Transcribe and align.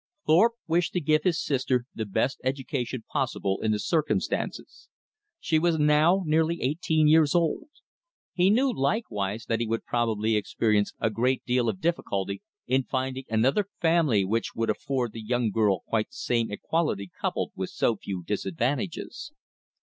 Thorpe 0.25 0.53
wished 0.67 0.93
to 0.93 0.99
give 0.99 1.21
his 1.21 1.39
sister 1.39 1.85
the 1.93 2.07
best 2.07 2.41
education 2.43 3.03
possible 3.13 3.59
in 3.61 3.71
the 3.71 3.77
circumstances. 3.77 4.89
She 5.39 5.59
was 5.59 5.77
now 5.77 6.23
nearly 6.25 6.59
eighteen 6.63 7.07
years 7.07 7.35
old. 7.35 7.69
He 8.33 8.49
knew 8.49 8.73
likewise 8.73 9.45
that 9.45 9.59
he 9.59 9.67
would 9.67 9.85
probably 9.85 10.35
experience 10.35 10.93
a 10.99 11.11
great 11.11 11.45
deal 11.45 11.69
of 11.69 11.81
difficulty 11.81 12.41
in 12.65 12.81
finding 12.81 13.25
another 13.29 13.67
family 13.79 14.25
which 14.25 14.55
would 14.55 14.71
afford 14.71 15.11
the 15.11 15.21
young 15.21 15.51
girl 15.51 15.81
quite 15.85 16.07
the 16.09 16.13
same 16.15 16.49
equality 16.51 17.11
coupled 17.21 17.51
with 17.55 17.69
so 17.69 17.95
few 17.95 18.23
disadvantages. 18.23 19.31